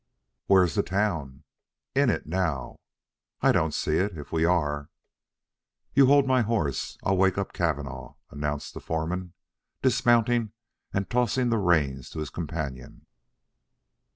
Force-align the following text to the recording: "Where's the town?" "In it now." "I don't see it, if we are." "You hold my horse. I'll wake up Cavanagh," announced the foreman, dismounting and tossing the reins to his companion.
"Where's 0.47 0.73
the 0.73 0.81
town?" 0.81 1.43
"In 1.93 2.09
it 2.09 2.25
now." 2.25 2.79
"I 3.41 3.51
don't 3.51 3.71
see 3.71 3.97
it, 3.97 4.17
if 4.17 4.31
we 4.31 4.45
are." 4.45 4.89
"You 5.93 6.07
hold 6.07 6.25
my 6.25 6.41
horse. 6.41 6.97
I'll 7.03 7.17
wake 7.17 7.37
up 7.37 7.53
Cavanagh," 7.53 8.15
announced 8.31 8.73
the 8.73 8.79
foreman, 8.79 9.33
dismounting 9.83 10.53
and 10.91 11.07
tossing 11.07 11.49
the 11.49 11.59
reins 11.59 12.09
to 12.09 12.19
his 12.19 12.31
companion. 12.31 13.05